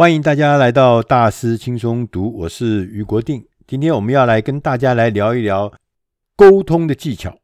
[0.00, 3.44] 欢迎大家来到大师轻松读，我是余国定。
[3.66, 5.70] 今天我们要来跟大家来聊一聊
[6.34, 7.36] 沟通的技巧。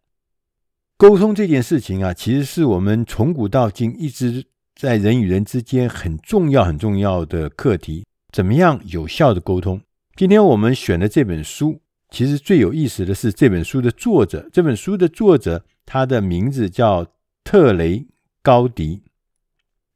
[0.96, 4.42] 沟通这件事情啊，其实是我们从古到今一直
[4.74, 8.06] 在人与人之间很重要、很重要的课题。
[8.32, 9.78] 怎么样有效的沟通？
[10.16, 11.78] 今天我们选的这本书，
[12.08, 14.48] 其实最有意思的是这本书的作者。
[14.50, 17.06] 这本书的作者，他的名字叫
[17.44, 18.06] 特雷
[18.42, 19.02] 高迪。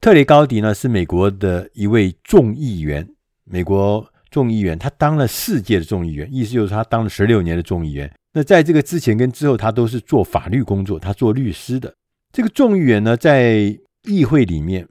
[0.00, 3.06] 特雷高迪呢，是美国的一位众议员，
[3.44, 8.10] 美国众议员，他当了四届的众议员，意思就是他当了十六年的众议员。
[8.32, 11.92] 那在这个之前跟之后，他都是做法律工作，他做律师的。
[12.32, 14.88] 这个众议员呢，在议会里面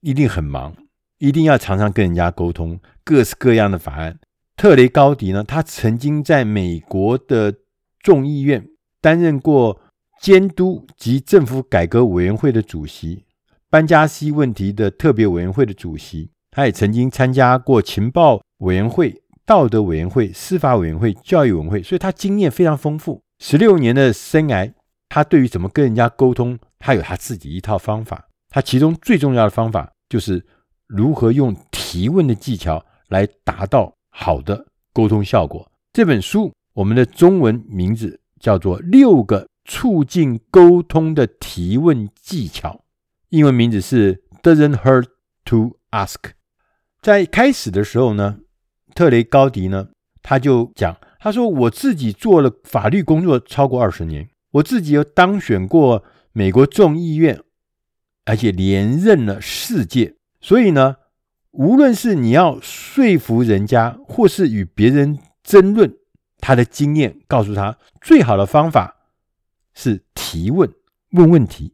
[0.00, 0.76] 一定很忙，
[1.18, 4.20] 一定要常常跟人家沟通各式各样的法案。
[4.56, 7.52] 特雷高迪呢，他曾经在美国的
[7.98, 8.68] 众议院
[9.00, 9.80] 担任过
[10.20, 13.24] 监督及政府改革委员会的主席。
[13.72, 23.22] 班加西问题的特别委员会的主席，他也曾经参加过情报委员会、道德委员会、司法委员会、教育委员会，所以他经验非常丰富。
[23.38, 24.70] 十六年的生涯，
[25.08, 28.28] 他对于怎么跟人家沟通，他有他自己一套方法。
[28.50, 30.44] 他其中最重要的方法，就是
[30.86, 35.66] 如何用提问的技巧来达到好的沟通效果。
[35.94, 42.68] 这本书，我们的中文名字叫做《六个促进沟通的提问技巧》。
[43.32, 45.06] 英文名字是 Doesn't Hurt
[45.46, 46.32] to Ask。
[47.00, 48.40] 在开始的时候呢，
[48.94, 49.88] 特雷高迪呢，
[50.22, 57.40] 他就讲，他说我自己做了法律工作超过二十年，我自己又当选过美国众议院，
[58.26, 60.16] 而且连任了四届。
[60.42, 60.96] 所以呢，
[61.52, 65.90] 无论是你要说服人家，或是与别人争论，
[66.36, 68.94] 他的经验告诉他，最好的方法
[69.72, 70.70] 是提问，
[71.12, 71.72] 问问题。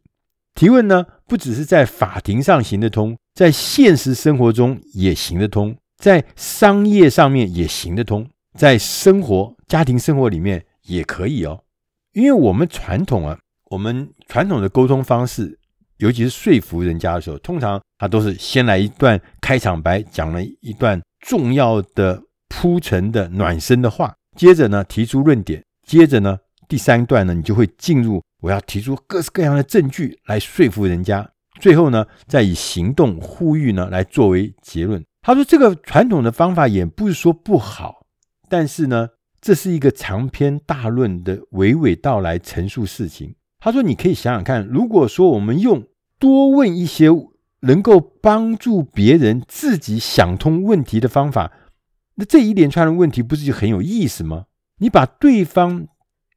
[0.59, 11.63] 提问呢，不只是在法庭上行得通，在现实生活中也行得通，在商业上面也行得通，在生活、家庭生活里面也可以哦。
[12.11, 13.39] 因为我们传统啊，
[13.71, 15.57] 我们传统的沟通方式，
[15.99, 26.37] 尤其是说服人家的时候，通常他都是先来一段开场白，讲了一段重要的铺陈的暖身的话，接着呢提出论点，接着呢
[26.67, 28.21] 第三段呢你就会进入。
[28.41, 31.29] 我要提出各式各样的证据来说服人家，
[31.59, 35.03] 最后呢，再以行动呼吁呢来作为结论。
[35.21, 38.05] 他说，这个传统的方法也不是说不好，
[38.47, 39.09] 但是呢，
[39.41, 43.35] 这是一个长篇大论的娓娓道来陈述事情。
[43.59, 45.83] 他说，你可以想想看，如果说我们用
[46.17, 47.09] 多问一些
[47.61, 51.51] 能够帮助别人自己想通问题的方法，
[52.15, 54.45] 那这一连串的问题不是就很有意思吗？
[54.77, 55.89] 你把对方。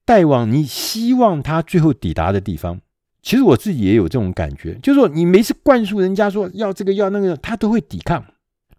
[0.04, 2.80] 带往你希望他最后抵达的地方。
[3.22, 8.24] 其实我自己也有这种感觉，就是说你每次灌输人家说要这个要那个，他都会抵抗。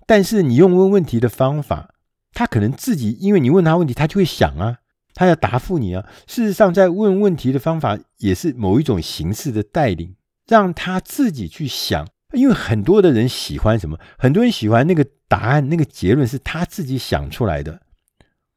[0.05, 1.93] 但是你用问问题的方法，
[2.33, 4.79] 他可能自己因为你问他问题，他就会想啊，
[5.13, 6.05] 他要答复你啊。
[6.27, 12.05] 事实上，在问问题的方法也是某一种形式的带领，让他自己去想。
[12.33, 13.97] 因为很多的人喜欢什么？
[14.17, 17.79] 很多人喜欢那个答案，那个结论是他自己想出来的。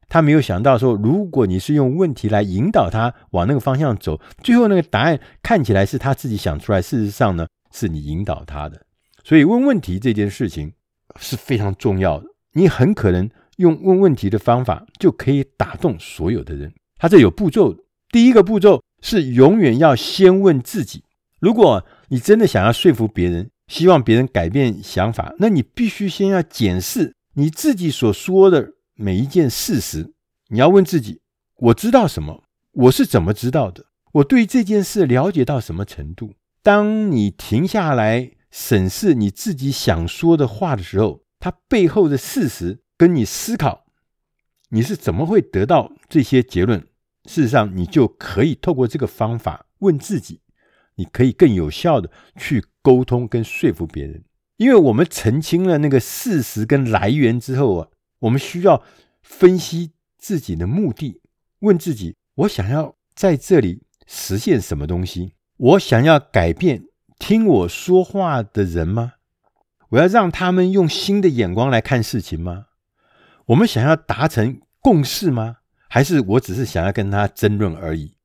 [0.09, 8.81] 他没有想到说，如果你是用问题来引导他往那个方向走，最后那个答案看起来是他自己想出来，事实上呢，是你引导他的。
[9.23, 10.71] 所以问问题这件事情
[11.19, 12.25] 是非常重要的。
[12.53, 16.73] 你很可能用问问题的方法就可以打动所有的人。
[16.97, 17.75] 他这有步骤，
[18.09, 21.03] 第一个步骤是永远要先问自己。
[21.41, 28.76] 如果你真的想要说服别人，希望别人改变想法，那你必须先要检视你自己所说的。
[28.99, 30.11] 每一件事实，
[30.47, 31.21] 你要问自己：
[31.57, 32.43] 我知道什么？
[32.71, 33.85] 我是怎么知道的？
[34.13, 36.33] 我对这件事了解到什么程度？
[36.63, 43.85] 当你停下来审视你自己想说的话的时候，它背后的事实跟你思考，
[44.69, 46.81] 你是怎么会得到这些结论？
[47.25, 50.41] 事实上，你就可以透过这个方法问自己，
[50.95, 54.23] 你可以更有效的去沟通跟说服别人。
[54.55, 57.89] 因为我们澄清了那个事实跟来源之后啊。
[58.19, 58.83] 我们需要
[59.21, 61.21] 分析自己的目的，
[61.59, 65.33] 问自己：我想要在这里实现什么东西？
[65.57, 66.85] 我想要改变
[67.19, 69.13] 听我说话的人吗？
[69.89, 72.65] 我要让他们用新的眼光来看事情吗？
[73.47, 75.57] 我们想要达成共识吗？
[75.89, 78.17] 还是我只是想要跟他争论而已？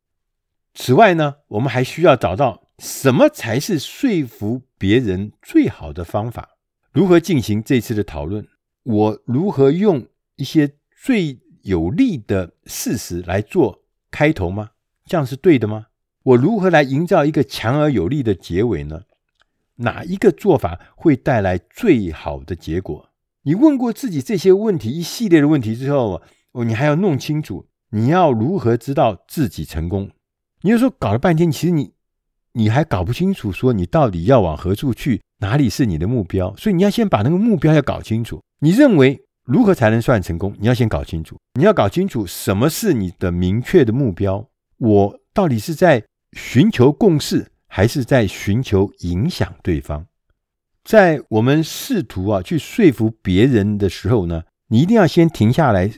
[0.74, 6.56] 此外呢，我们还需要找到什么才是说服别人最好的方法？
[6.92, 8.48] 如何进行这次的讨论？
[8.82, 10.06] 我如何用
[10.36, 14.70] 一些最有利的事实来做开头吗？
[15.04, 15.86] 这样是对的吗？
[16.22, 19.02] 我如何来营造一个强而有力的结尾呢？
[19.76, 23.10] 哪一个做法会带来最好的结果？
[23.42, 30.10] 你问过自己这些问题一系列的问题之后，哦，你还要弄清楚你要如何知道自己成功。
[30.60, 31.92] 你有时候搞了半天，其实你
[32.52, 36.56] 你还搞不清楚，说你到底要往何处去，哪里是你的目标。
[36.56, 38.40] 所以你要先把那个目标要搞清楚。
[38.60, 40.54] 你认为如何才能算成功？
[40.58, 44.48] 你要先搞清楚，你要搞清楚什么是你的明确的目标。
[44.78, 50.06] 我到底是在寻求共识，还是在寻求影响对方？
[50.84, 55.90] 在我们试图啊去说服别人的时候呢，你一定要先停下来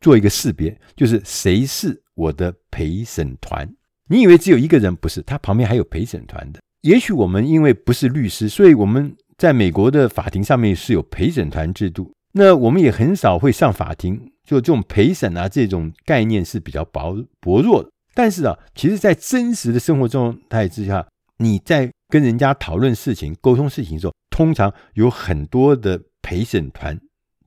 [0.00, 3.68] 做一个识别，就是谁是我的陪审团？
[4.08, 4.94] 你以为只有一个人？
[4.96, 6.60] 不是，他旁边还有陪审团的。
[6.82, 12.12] 也许我们因为不是律师，所以我们在美国的法庭上面是有陪审团制度。
[12.32, 17.90] 那我们也很少会上法庭，就这种陪审啊这种概念是比较薄薄弱的。
[18.14, 21.06] 但是啊，其实，在真实的生活状态之下，
[21.38, 26.98] 你在跟人家讨论事情、沟通事情的时候，通常有很多的陪审团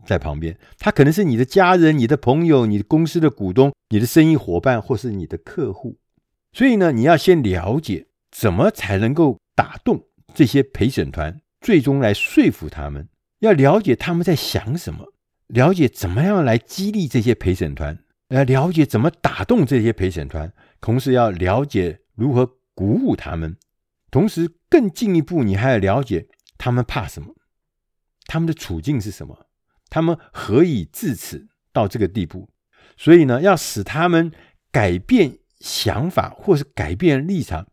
[0.05, 0.57] 在旁边。
[0.79, 5.97] 他可能是你的家人、你的朋友、你的公司的股东、你的生意伙伴，或是你的客户。
[6.53, 13.07] 所以呢，你要先了解怎么才能够打动这些陪审团，最终来说服他们。
[13.39, 15.13] 要了解他们在想什么，
[15.47, 17.97] 了解怎么样来激励这些陪审团。
[18.27, 20.51] 要了解怎么打动这些陪审团，
[20.81, 23.55] 同时要了解如何鼓舞他们，
[24.11, 26.27] 同时更进一步，你还要了解
[26.57, 27.33] 他们怕什么，
[28.25, 29.47] 他们的处境是什么，
[29.89, 32.49] 他们何以至此到这个地步。
[32.97, 34.31] 所以呢，要使他们
[34.71, 37.67] 改变想法或是改变立场，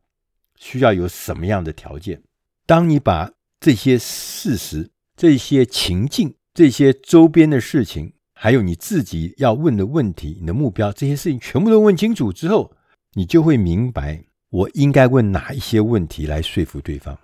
[0.62, 2.22] 需要有什么样的条件？
[2.66, 12.72] 当你把这些事实、这些情境、这些周边的事情，还有你自己要问的问题，你的目标，这些事情全部都问清楚之后，
[13.14, 17.18] 你就会明白我应该问哪一些问题来说服对方。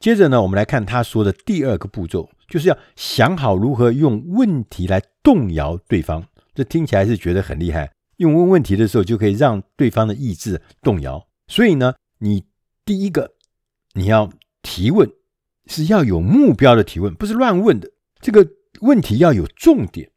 [0.00, 6.26] 接着呢，我们来看他说的第二个步骤，就是要想好如何用问题来动摇对方。
[6.52, 11.28] 这听起来是觉得很厉害，用问问题的时候就可以让对方的意志动摇。
[11.46, 12.44] 所以呢，你
[12.84, 13.34] 第一个
[13.94, 14.30] 你要
[14.62, 15.10] 提问
[15.66, 17.90] 是要有目标的提问，不是乱问的。
[18.20, 18.46] 这个
[18.80, 20.10] 问题要有重点。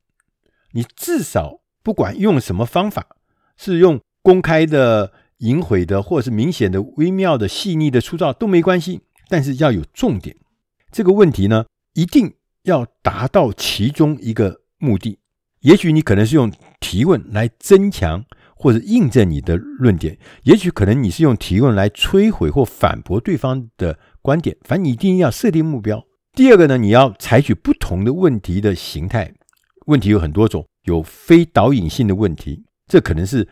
[0.72, 3.16] 你至少不管用什么方法，
[3.56, 10.36] 是用公开的、隐晦的，或者是明显的、微妙的、细腻的、粗糙都没关系，但是要有重点。
[10.92, 15.19] 这个问题呢，一定要达到其中一个目的。
[15.62, 18.25] 也许你可能是用提问来增强
[18.57, 24.57] 或者印证你的论点，也许可能你是用提问来摧毁或反驳对方的观点。
[24.62, 26.04] 反正你一定要设定目标。
[26.33, 29.33] 第二个呢，你要采取不同的问题的形态。
[29.86, 33.48] 问题有很多种，有非导引性的问题，这可能是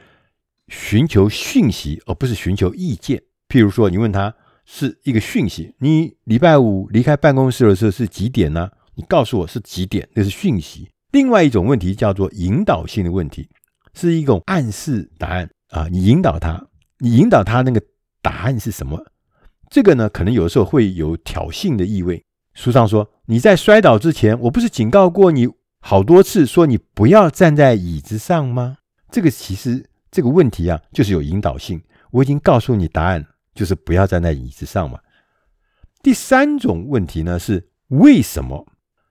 [0.68, 3.22] 寻求讯息，而不是寻求意见。
[3.48, 4.34] 譬如说，你问他
[4.66, 8.70] 是一个讯息，你礼拜五离开办公室的时候是几点呢？
[8.96, 10.90] 你告诉我是几点，那是讯息。
[11.12, 13.48] 另外一种问题叫做引导性的问题，
[13.96, 16.68] 是一种暗示答案啊，你引导他，
[17.00, 17.82] 你引导他那个
[18.22, 19.04] 答案是什么？
[19.70, 22.24] 这个呢，可能有时候会有挑衅的意味。
[22.54, 25.48] 书上说，你在摔倒之前，我不是警告过你？
[25.82, 28.78] 好多次说你不要站在椅子上吗？
[29.12, 31.82] 这个其实这个问题啊，就是有引导性。
[32.12, 35.00] 我已经告诉你答案，就是不要站在椅子上嘛。
[36.02, 38.66] 第三种问题呢，是为什么？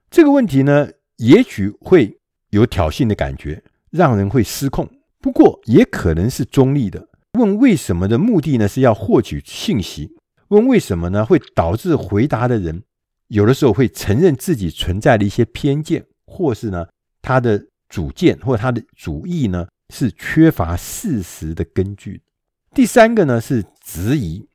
[0.09, 3.63] 这个问题呢，也许会有挑衅的感觉，
[3.95, 4.89] 让人会失控。
[5.19, 7.07] 不过也可能是中立的。
[7.39, 10.11] 问为什么的目的呢，是要获取信息。
[10.49, 12.83] 问为什么呢，会导致回答的人
[13.27, 16.05] 有的时候会承认自己存在的一些偏见。
[16.27, 16.87] 或是呢，
[17.21, 22.21] 他的主见或他的主意呢，是缺乏事实的根据。
[22.73, 24.47] 第三个呢，是质疑，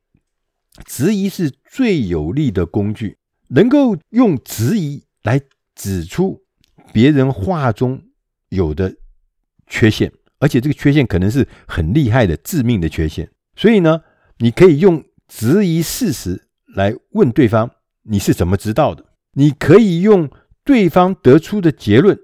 [0.85, 3.16] 质疑是最有力的工具，
[3.49, 5.40] 能够用质疑来
[5.75, 6.42] 指出
[6.92, 8.02] 别人话中
[8.50, 8.97] 有的
[9.70, 13.30] 缺陷，而且这个缺陷可能是很厉害的、致命的缺陷。
[13.56, 14.02] 所以呢，
[14.40, 17.70] 你可以用质疑事实来问对方
[18.04, 20.28] ：“你是怎么知道的？”你可以用。
[20.62, 22.16] 对方得出的结论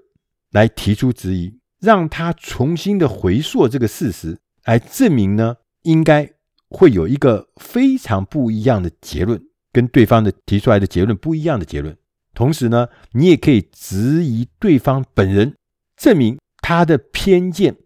[0.51, 6.31] 来提出质疑，让他重新的回溯这个事实，来证明呢，应该
[6.69, 9.41] 会有一个非常不一样的结论，
[9.73, 11.97] 跟对方的提出来的结论不一样的结论。
[12.33, 15.55] 同时呢，你也可以质疑对方本人，
[15.97, 16.37] 证明
[16.67, 17.77] 他的偏见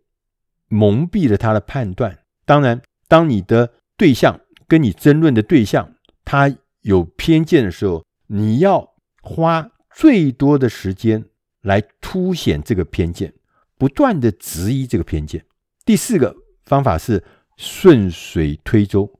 [0.67, 2.17] 蒙蔽了他的判断。
[2.45, 5.93] 当然，当你的对象跟你争论的对象
[6.25, 9.69] 他有偏见的时候，你要花。
[9.93, 11.25] 最多的时间
[11.61, 13.33] 来凸显这个偏见，
[13.77, 15.45] 不断的质疑这个偏见。
[15.83, 16.33] 第四个
[16.63, 17.21] 方法是
[17.57, 19.19] 顺水推舟。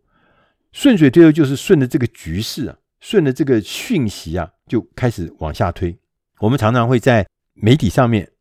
[0.72, 6.00] 顺水推舟就是顺着这个局势啊，顺着这个讯息啊，就开始往下推。
[6.40, 8.32] 我们常常会在媒体上面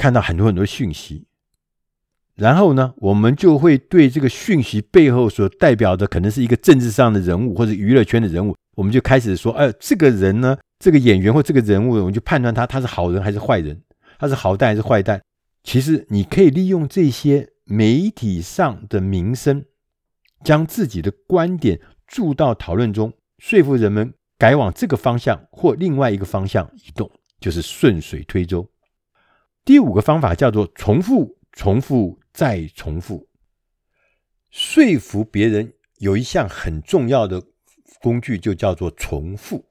[0.00, 1.26] 看到很多很多讯息，
[2.34, 13.78] 然后呢，我们就会对这个讯息背后所代表的可能是一个政治上的人物或者娱乐圈的人物，我们就开始说，哎，这个人呢，这个演员或这个人物，我们就判断他他是好人还是坏人，
[14.18, 15.20] 他是好蛋还是坏蛋。
[15.62, 19.62] 其实你可以利用这些媒体上的名声，
[20.42, 28.66] 将自己的观点注到讨论中，说服人们改往这个方向或另外一个方向移动，就是顺水推舟。
[29.64, 33.28] 第五个方法叫做重复、重复再重复。
[34.50, 37.42] 说服别人有一项很重要的
[38.00, 39.66] 工具，就叫做重复。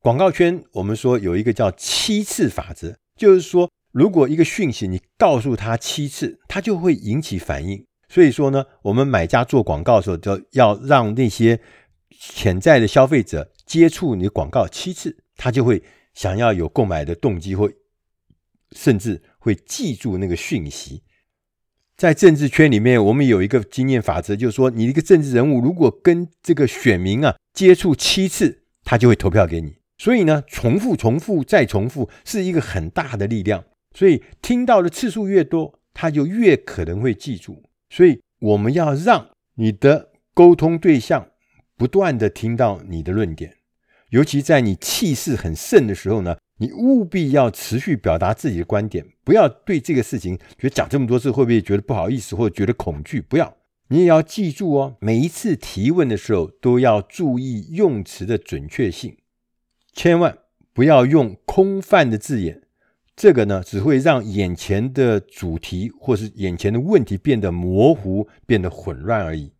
[0.00, 7.86] 广告圈我们说有一个叫七次法则，就是说，如果一个讯息你告诉他七次，他就会引起反应。
[8.08, 11.58] 所以说呢，我们买家做广告的时候，就要让那些
[12.10, 17.70] 潜在的消费者接触你广告七次，他就会想要有购买的动机，或
[18.74, 21.02] 甚至会记住那个讯息。
[21.96, 29.76] 在政治圈里面，我们有一个经验法则，就是说，你一个政治人物如果跟这个选民啊接触七次，他就会投票给你。
[29.96, 33.64] 所以呢，重复、重复再重复是一个很大的力量。
[33.94, 37.62] 所以听到的次数越多，他就越可能会记住。
[37.88, 41.28] 所以我们要让你的沟通对象
[41.76, 43.54] 不断地听到你的论点，
[44.10, 53.20] 尤其在你气势很盛的时候呢，你务必要持续表达自己的观点，不要对这个事情觉得讲这么多次会不会觉得不好意思或者觉得恐惧？
[53.20, 53.56] 不要，
[53.88, 59.16] 你也要记住哦，每一次提问的时候都要注意用词的准确性，
[59.92, 60.38] 千万
[60.72, 62.62] 不要用空泛的字眼。
[63.16, 69.52] 这个呢，只会让眼前的主题或是眼前的问题变得模糊、变得混乱而已。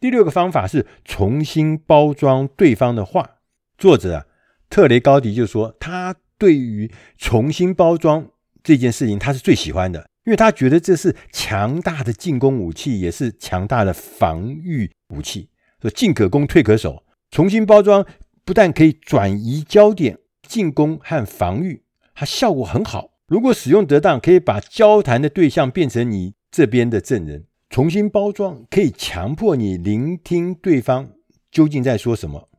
[0.00, 3.38] 第六个方法是重新包装对方的话。
[3.78, 4.26] 作者啊，
[4.70, 8.30] 特雷高迪就说，他对于重新包装
[8.62, 15.50] 这件事情，他是最喜欢的，因为他觉得这是强大的进攻武器，也是强大的防御武器。
[15.82, 17.02] 说进可攻，退可守。
[17.30, 18.06] 重新包装
[18.44, 21.82] 不但可以转移焦点，进攻和防御。
[22.14, 27.46] 它效果很好，如果使用得当，可以把交谈的对象变成你这边的证人。
[27.70, 31.12] 重新包装可以强迫你聆听对方
[31.50, 32.49] 究竟在说什么。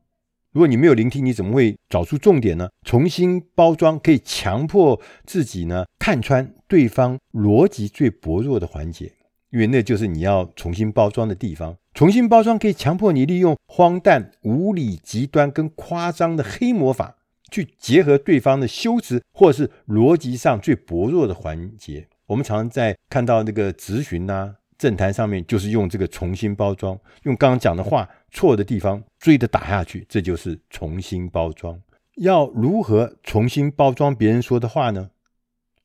[0.51, 2.69] 如果你没有聆听，你怎么会找出重点呢？
[2.85, 9.13] 重新包装可以强迫自己呢，看穿对方逻辑最薄弱的环节，
[9.51, 11.75] 因为那就是你要重新包装的地方。
[11.93, 17.15] 重新包装可以强迫你利用荒诞、无理、极端跟夸张的黑魔法。
[17.53, 22.07] 去结合对方的修辞，或是逻辑上最薄弱的环节。
[22.27, 31.79] 我们常常在看到那个质询呐、政坛上面，就是用这个重新包装，用刚刚讲的话错的地方追着打下去，这就是重新包装。
[32.15, 35.11] 要如何重新包装别人说的话呢？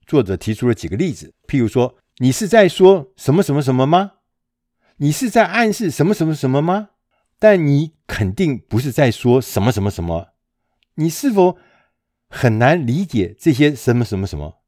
[0.07, 4.13] 作者提出了几个例子，譬如说，你是在说什么什么什么吗？
[4.97, 6.89] 你是在暗示什么什么什么吗？
[7.39, 10.29] 但你肯定不是在说什么什么什么。
[10.95, 11.59] 你是否
[12.31, 14.63] 很难理解这些什么什么什么？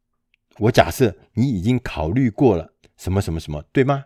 [0.58, 4.04] 我假设你已经考虑过了什么什么什么，对吗？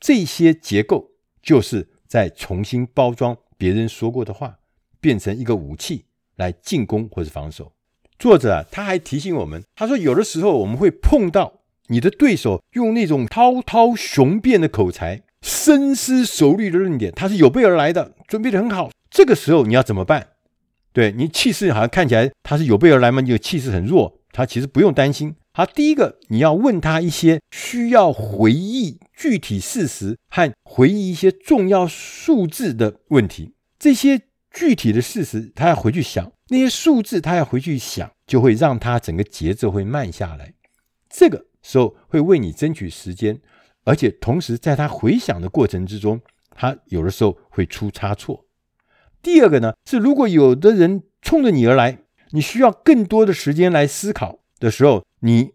[0.00, 1.10] 这些结构
[1.42, 4.58] 就是在重新包装别人说过的话，
[4.98, 7.72] 变成一个武器来进攻或者防守。
[8.18, 18.90] 作者啊，他还提醒我们，他说有的时候我们会碰到你的对手用那种滔滔雄辩的口才、深思熟虑的论点，他是有备而来的，准备得很好。
[19.10, 20.28] 这个时候你要怎么办？
[20.92, 25.34] 对，你气势好像看起来他是有备而来嘛，你有气势很弱，他其实不用担心。
[25.60, 33.52] 好，第一个你要问他一些需要回忆具体事实和回忆一些重要数字的问题。
[33.78, 40.54] 这些具体的事实他要回去想，那些数字他要回去想，就会让他整个节奏会慢下来。
[41.10, 43.38] 这个时候会为你争取时间，
[43.84, 46.22] 而且同时在他回想的过程之中，
[46.56, 48.46] 他有的时候会出差错。
[49.20, 51.98] 第二个呢，是如果有的人冲着你而来，
[52.30, 55.54] 你需要更多的时间来思考的时候，你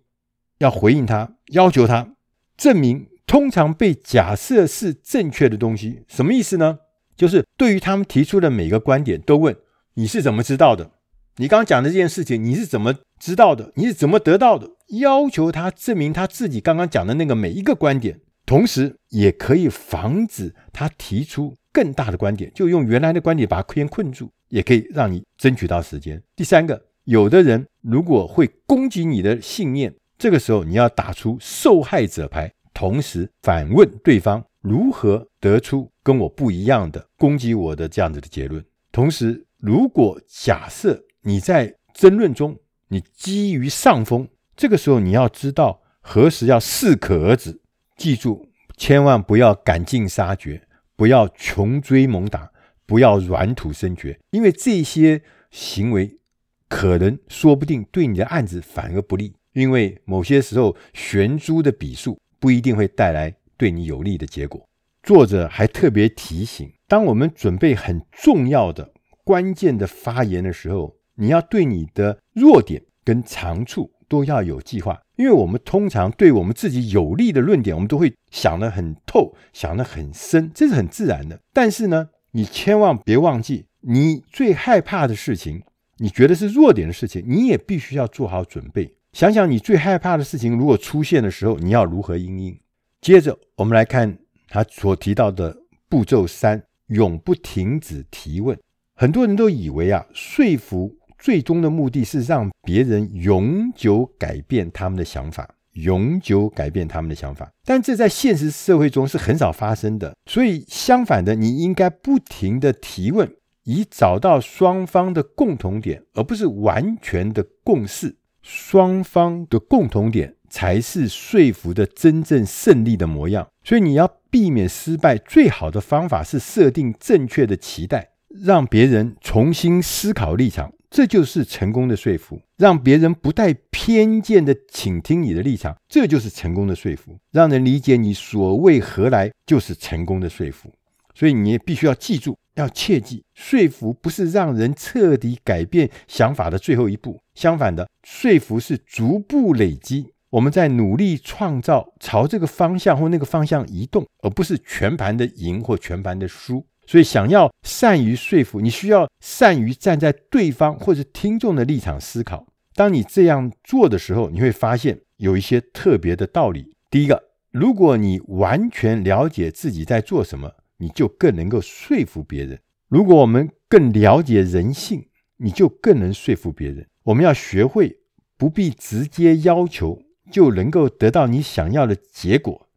[0.57, 2.15] 要回应他，要求他
[2.57, 6.03] 证明通常被假设是正确的东西。
[6.09, 6.79] 什么意思呢？
[7.15, 9.55] 就是对于他们提出的每个观点，都问
[9.93, 10.91] 你是怎么知道的？
[11.37, 13.71] 你刚刚讲的这件事情，你是怎么知道的？
[13.75, 14.71] 你是怎么得到的？
[14.99, 21.55] 要求他证明他自己刚刚讲的那个每一个观点，同时也可以防止他提出。
[21.75, 26.23] 更大的观点，就用原来的观点把它先困住，也可以让你争取到时间。
[26.33, 38.63] 第三个，有的人如果会攻击你的信念，这个时候你要打出受害者牌，同时反问对方如何得出跟我不一样的攻击我的这样子的结论。
[38.91, 42.57] 同时，如果假设你在争论中，
[42.87, 47.61] 你基于上风，这个时候你要知道何时要适可而止。
[47.95, 52.51] 记住，千万不要赶尽杀绝，不要穷追猛打，
[52.85, 55.21] 不要软土深掘，因为这些
[55.51, 56.17] 行为
[56.67, 59.33] 可能说不定对你的案子反而不利。
[59.53, 64.67] 因为某些时候悬殊的笔数不一定会带来对你有利的结果。
[65.01, 68.91] 作者还特别提醒，当我们准备很重要的、
[69.23, 74.99] 关键的发言的时候，你要对你的弱点跟长处都要有计划。
[75.15, 81.39] 因为我们通常对我们自己有利的论点，我们都会想得很透，想得很深，这是很自然的。
[81.53, 85.63] 但是呢，你千万别忘记，你最害怕的事情，
[85.97, 88.95] 你觉得是弱点的事情，你也必须要做好准备。
[89.13, 92.59] 想想你最害怕的事情，如果出现的时候，你要如何应应？
[92.99, 94.17] 接着，我们来看
[94.49, 95.55] 他所提到的
[95.87, 98.57] 步骤三：永不停止提问。
[98.93, 107.49] 很多人都以为啊，说服最终的目的是让别人永久改变他们的想法，永久改变他们的想法。
[107.63, 110.13] 但这在现实社会中是很少发生的。
[110.29, 113.31] 所以，相反的，你应该不停地提问，
[113.65, 118.15] 以找到双方的共同点，而不是完全的共识。
[118.41, 140.71] 双方的共同点才是说服的真正胜利的模样，所以你要避免失败，最好的方法是设定正确的期待，让别人重新思考立场，这就是成功的说服；让别人不带偏见的倾听你的立场，这就是成功的说服；让人理解你所为何来，就是成功的说服。
[141.15, 142.37] 所以你也必须要记住。
[142.55, 147.19] 要切记，说服不是让人彻底改变想法的最后一步。
[147.33, 156.65] 相反的，说服是逐步累积，我们在努力创造朝这个方向或那个方向移动，而不是全盘的赢或全盘的输。
[156.87, 162.47] 所以，想要善于说服，你需要善于站在对方或者听众的立场思考。
[162.75, 166.75] 当你这样做的时候，你会发现有一些特别的道理。
[166.89, 170.51] 第一个，如果你完全了解自己在做什么。
[170.77, 172.59] 你就更能够说服别人。
[172.87, 175.07] 如果我们更了解人性，
[175.37, 176.87] 你就更能说服别人。
[177.03, 177.99] 我们要学会
[178.37, 182.67] 不必直接要求就能够得到你想要的结果，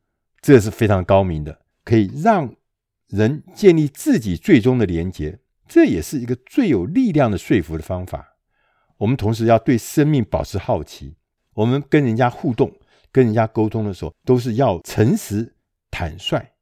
[0.41, 2.55] 这是非常高明的，可以让
[3.09, 5.39] 人建立自己最终的连结。
[5.67, 8.37] 这也是一个最有力量的说服的方法。
[8.97, 11.17] 我们同时要对生命保持好奇。
[11.55, 12.73] 我们跟人家互动、
[13.13, 15.55] 跟人家沟通的时候，都是要诚实、
[15.91, 16.53] 坦率。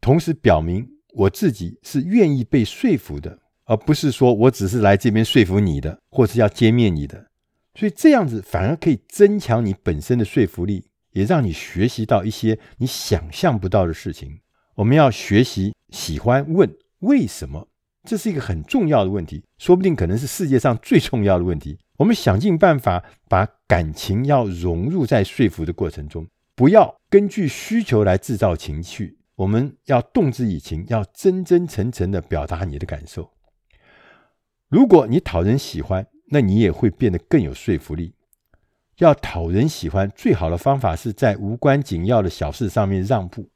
[0.00, 7.26] 同时表明我自己是愿意被说服的，而不是说我只是来这边说服你的，或是要歼灭你的。
[7.74, 14.40] 所以这样子反而可以增强你本身的说服力，也让你学习到一些你想象不到的事情。
[14.74, 17.68] 我们要学习喜欢问为什么，
[18.04, 21.78] 这是一个很重要的问题，说不定可能是世界上最重要的问题。
[21.98, 29.18] 我们想尽办法把感情要融入在说服的过程中，不要根据需求来制造情绪。
[29.40, 33.30] 我们要动之以情，要真真诚诚地表达你的感受。
[34.68, 38.12] 如果你讨人喜欢，那你也会变得更有说服力。
[38.98, 43.48] 要讨人喜欢，最好的方法是在无关紧要的小事上面让步，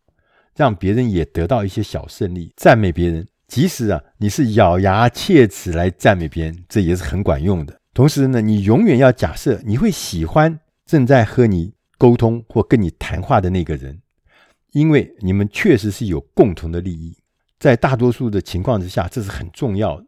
[0.57, 2.51] 让别人也得到一些小胜利。
[2.57, 7.79] 赞美别人，即使啊你是咬牙切齿来赞美别人，这也是很管用的。
[7.93, 14.01] 同时呢，你永远要假设你会喜欢正在和你沟通或跟你谈话的那个人。
[14.75, 17.17] 因为你们确实是有共同的利益，
[17.61, 20.07] 在大多数的情况之下，这是很重要的。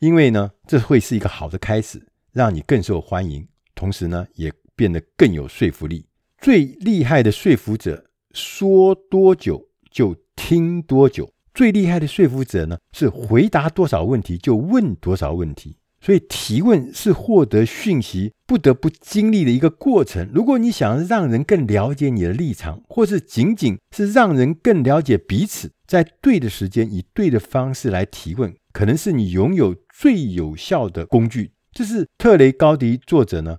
[0.00, 3.46] 因为呢，这会是一个好的开始，让你更受欢迎，
[3.76, 6.06] 同时呢，也变得更有说服力。
[6.38, 11.32] 最厉害的说服者，说多久就听多久。
[11.54, 15.76] 最厉害的说服者呢，是回答多少问题就问多少问题。
[16.00, 20.28] 所以提问是获得讯息不得不经历的一个过程。
[20.32, 31.52] 如果你想让人更了解你的立场，或是仅仅是让人更了解彼此，在对的时间以对的方式来提问，可能是你拥有最有效的工具。
[31.72, 33.58] 这是特雷高迪作者呢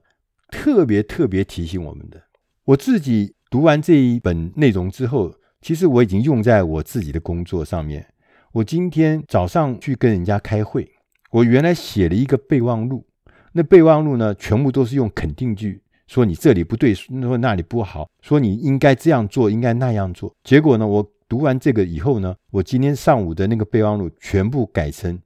[0.49, 2.23] 特别特别提醒我们的。
[2.65, 8.07] 我自己读完这一本内容之后，其实我已经用在我自己的工作上面。
[8.53, 10.91] 我今天早上去跟人家开会。
[11.31, 13.05] 我原来写了一个备忘录，
[13.53, 20.35] 那备忘录呢，全部都是用肯定句，说你这里不对，说那里不好，说你应该这样做，应该那样做。
[20.43, 25.17] 结果呢，我读完这个以后呢，我今天上午的那个备忘录全部改成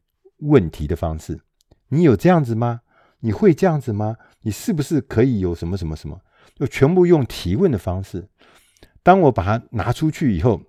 [0.42, 1.40] 问题的方式。
[1.90, 2.82] 你有这样子吗？
[3.22, 4.16] 你会这样子吗？
[4.42, 6.22] 你是不是可以有什么什么什么？
[6.56, 8.28] 就全部用提问的方式。
[9.02, 10.62] 当我把它拿出去以后，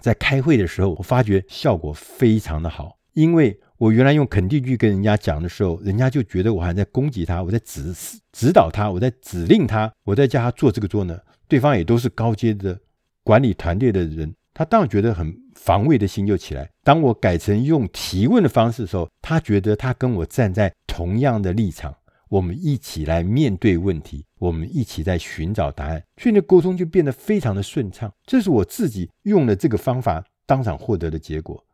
[0.00, 3.60] 在开会的时候，我发觉效果非常的好，因为。
[3.80, 7.94] 我原来用肯定句跟人家讲的时候，人家就觉得我还在攻击他，我在指
[8.30, 11.18] 指导他，我在指令他，我在叫他做这个做呢。
[11.48, 12.78] 对方也都是高阶的
[13.24, 16.68] 管理团队的人，他当然觉得很防卫的心就起来。
[16.84, 21.96] 当我改成用提问的方式的时候，他觉得他跟我站在同样的立场，
[22.28, 28.12] 我们一起来面对问题，我们一起在寻找答案，所以那沟通就变得非常的顺畅。
[28.26, 31.64] 这是我自己用了这个方法当场获得的结果。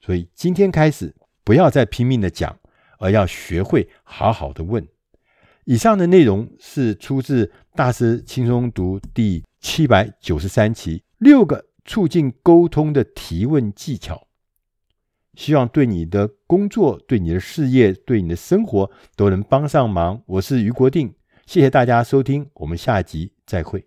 [0.00, 1.12] 所以今天开始。
[1.48, 2.58] 不要再拼命的讲，
[2.98, 4.86] 而要学会好好的问。
[5.64, 14.26] 以上的内容是出自大师轻松读第七百九十三期，六个促进沟通的提问技巧，
[15.36, 20.22] 希望对你的工作、对你的事业、对你的生活都能帮上忙。
[20.26, 21.14] 我是于国定，
[21.46, 23.86] 谢谢大家收听，我们下集再会。